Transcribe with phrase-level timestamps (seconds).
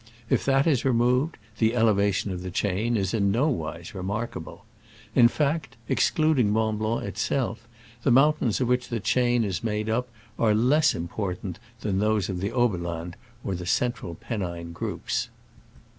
[0.31, 4.65] If that is removed, the elevation of the chain is in nowise remarkable.
[5.13, 7.67] In fact, exclud ing Mont Blanc itself,
[8.01, 10.09] the mountains of which the chain is made up
[10.39, 15.29] are less im portant than those of the Oberland and the central Pennine groups.